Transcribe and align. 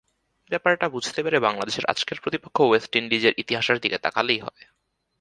ব্যাপারটা 0.51 0.85
বুঝতে 0.89 1.19
বাংলাদেশের 1.39 1.85
আজকের 1.85 2.17
প্রতিপক্ষ 2.23 2.57
ওয়েস্ট 2.61 2.91
ইন্ডিজের 2.95 3.37
ইতিহাসের 3.37 3.77
দিকে 3.79 3.97
তাকালেই 3.97 4.39
হয়। 4.39 4.63